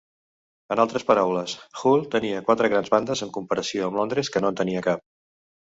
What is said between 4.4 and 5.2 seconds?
no en tenia cap.